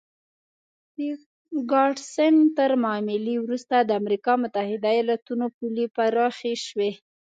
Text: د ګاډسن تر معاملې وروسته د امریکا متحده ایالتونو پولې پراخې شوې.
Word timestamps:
د 0.97 0.99
ګاډسن 1.71 2.35
تر 2.57 2.71
معاملې 2.83 3.35
وروسته 3.39 3.75
د 3.79 3.89
امریکا 4.01 4.33
متحده 4.43 4.89
ایالتونو 4.95 5.45
پولې 5.57 5.85
پراخې 5.95 6.53
شوې. 6.65 6.91